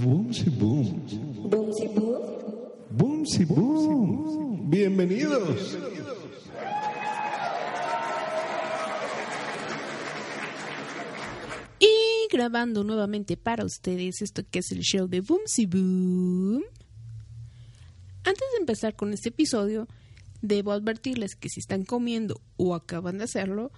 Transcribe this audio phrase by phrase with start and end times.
[0.00, 1.06] Boomsy boom.
[2.90, 4.70] Boomsy boom.
[4.70, 5.76] Bienvenidos.
[11.80, 11.88] Y
[12.30, 16.62] grabando nuevamente para ustedes esto que es el show de Boomsy Boom.
[18.22, 19.88] Antes de empezar con este episodio,
[20.40, 23.72] debo advertirles que si están comiendo o acaban de hacerlo,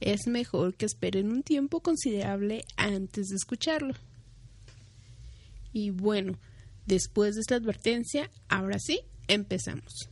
[0.00, 3.94] es mejor que esperen un tiempo considerable antes de escucharlo.
[5.72, 6.38] Y bueno,
[6.86, 10.08] después de esta advertencia, ahora sí, empezamos.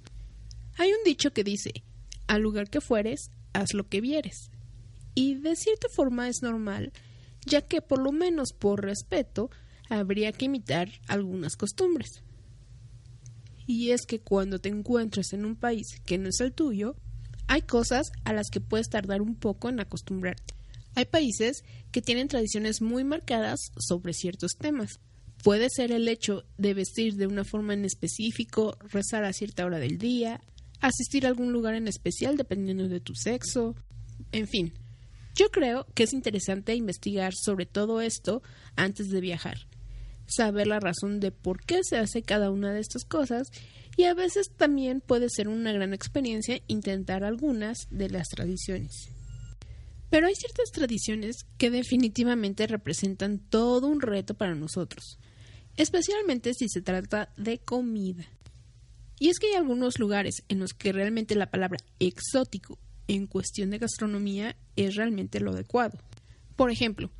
[0.79, 1.73] Hay un dicho que dice,
[2.27, 4.51] al lugar que fueres, haz lo que vieres.
[5.15, 6.93] Y de cierta forma es normal,
[7.47, 9.51] ya que por lo menos por respeto,
[9.89, 12.23] habría que imitar algunas costumbres.
[13.67, 16.97] Y es que cuando te encuentres en un país que no es el tuyo,
[17.49, 20.55] hay cosas a las que puedes tardar un poco en acostumbrarte.
[20.95, 24.99] Hay países que tienen tradiciones muy marcadas sobre ciertos temas.
[25.43, 29.79] Puede ser el hecho de vestir de una forma en específico, rezar a cierta hora
[29.79, 30.41] del día,
[30.81, 33.77] asistir a algún lugar en especial dependiendo de tu sexo,
[34.33, 34.73] en fin.
[35.35, 38.43] Yo creo que es interesante investigar sobre todo esto
[38.75, 39.69] antes de viajar,
[40.27, 43.51] saber la razón de por qué se hace cada una de estas cosas
[43.97, 49.09] y a veces también puede ser una gran experiencia intentar algunas de las tradiciones.
[50.11, 55.19] Pero hay ciertas tradiciones que definitivamente representan todo un reto para nosotros,
[55.77, 58.25] especialmente si se trata de comida.
[59.19, 63.71] Y es que hay algunos lugares en los que realmente la palabra exótico en cuestión
[63.71, 65.99] de gastronomía es realmente lo adecuado.
[66.55, 67.11] Por ejemplo,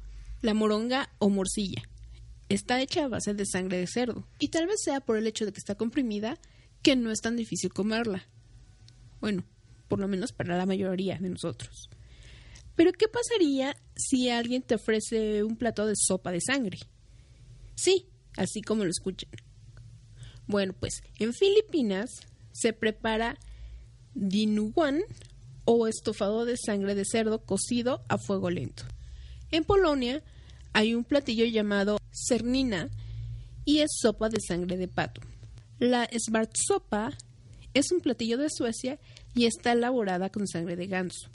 [0.43, 1.83] la moronga o morcilla.
[2.49, 5.45] Está hecha a base de sangre de cerdo, y tal vez sea por el hecho
[5.47, 6.39] de que está comprimida
[6.83, 8.29] que no es tan difícil comerla.
[9.21, 9.45] Bueno,
[9.89, 11.91] por lo menos para la mayoría de nosotros.
[12.77, 16.79] Pero ¿qué pasaría si alguien te ofrece un plato de sopa de sangre?
[17.75, 19.31] Sí, así como lo escuchan.
[20.47, 22.11] Bueno, pues en Filipinas
[22.53, 23.39] se prepara
[24.15, 25.03] dinuguan
[25.65, 28.85] o estofado de sangre de cerdo cocido a fuego lento.
[29.51, 30.23] En Polonia
[30.73, 32.91] hay un platillo llamado cernina
[33.65, 35.21] y es sopa de sangre de pato.
[35.79, 37.13] La Svartsopa
[37.75, 38.99] es un platillo de Suecia
[39.35, 41.29] y está elaborada con sangre de ganso.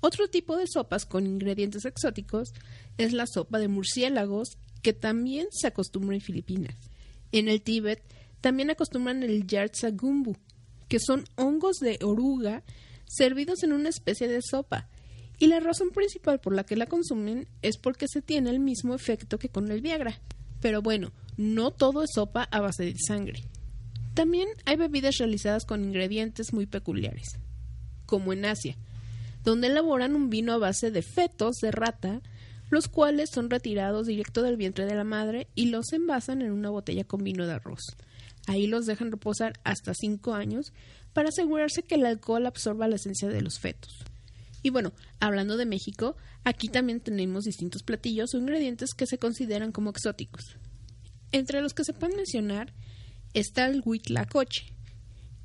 [0.00, 2.52] Otro tipo de sopas con ingredientes exóticos
[2.98, 6.76] es la sopa de murciélagos, que también se acostumbra en Filipinas.
[7.32, 8.02] En el Tíbet
[8.40, 10.36] también acostumbran el yartsagumbu,
[10.88, 12.62] que son hongos de oruga
[13.06, 14.88] servidos en una especie de sopa.
[15.38, 18.94] Y la razón principal por la que la consumen es porque se tiene el mismo
[18.94, 20.18] efecto que con el Viagra.
[20.60, 23.44] Pero bueno, no todo es sopa a base de sangre.
[24.14, 27.38] También hay bebidas realizadas con ingredientes muy peculiares,
[28.06, 28.78] como en Asia,
[29.44, 32.22] donde elaboran un vino a base de fetos de rata,
[32.70, 36.70] los cuales son retirados directo del vientre de la madre y los envasan en una
[36.70, 37.82] botella con vino de arroz.
[38.46, 40.72] Ahí los dejan reposar hasta cinco años
[41.12, 44.02] para asegurarse que el alcohol absorba la esencia de los fetos.
[44.66, 49.70] Y bueno, hablando de México, aquí también tenemos distintos platillos o ingredientes que se consideran
[49.70, 50.56] como exóticos.
[51.30, 52.72] Entre los que se pueden mencionar
[53.32, 54.74] está el huitlacoche,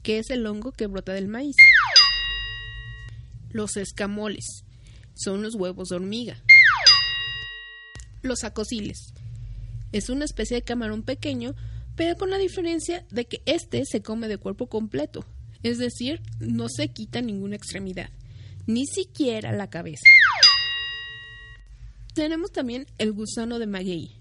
[0.02, 1.56] que es el hongo que brota del maíz.
[3.52, 4.64] Los escamoles
[5.14, 6.42] son los huevos de hormiga.
[8.24, 9.14] Los acosiles
[9.92, 11.54] es una especie de camarón pequeño,
[11.96, 15.24] pero con la diferencia de que este se come de cuerpo completo,
[15.62, 18.10] es decir, no se quita ninguna extremidad,
[18.68, 20.04] ni siquiera la cabeza.
[22.14, 24.20] Tenemos también el gusano de maguey,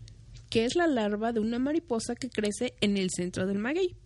[0.48, 3.96] que es la larva de una mariposa que crece en el centro del maguey.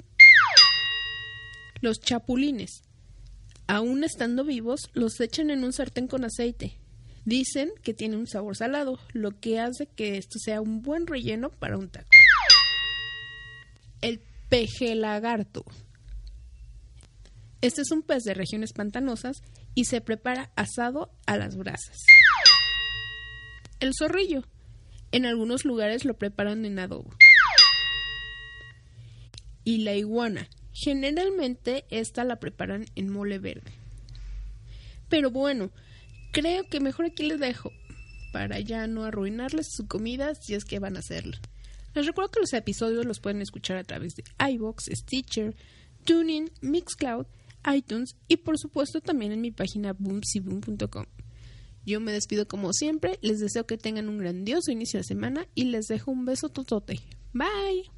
[1.80, 2.82] Los chapulines.
[3.66, 6.78] Aún estando vivos, los echan en un sartén con aceite.
[7.24, 11.50] Dicen que tiene un sabor salado, lo que hace que esto sea un buen relleno
[11.50, 12.08] para un taco.
[14.02, 14.20] El
[14.50, 15.64] peje lagarto.
[17.62, 19.42] Este es un pez de regiones pantanosas
[19.74, 22.04] y se prepara asado a las brasas.
[23.80, 24.44] El zorrillo.
[25.12, 27.14] En algunos lugares lo preparan en adobo.
[29.62, 30.48] Y la iguana.
[30.72, 33.72] Generalmente esta la preparan en mole verde.
[35.08, 35.70] Pero bueno,
[36.32, 37.70] creo que mejor aquí les dejo
[38.32, 41.36] para ya no arruinarles su comida si es que van a hacerlo.
[41.94, 45.54] Les recuerdo que los episodios los pueden escuchar a través de iBox, Stitcher,
[46.04, 47.26] Tuning, Mixcloud,
[47.72, 51.06] iTunes y por supuesto también en mi página boomsyboom.com.
[51.86, 55.64] Yo me despido como siempre, les deseo que tengan un grandioso inicio de semana y
[55.64, 57.00] les dejo un beso totote.
[57.32, 57.90] Bye.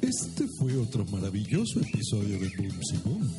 [0.00, 3.30] Este fue otro maravilloso episodio de Boom Boom.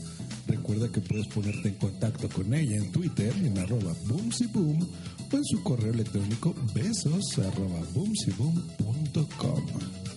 [0.47, 4.87] recuerda que puedes ponerte en contacto con ella en Twitter en arroba boomsyboom
[5.31, 10.14] o en su correo electrónico besos arroba boomsyboom.com.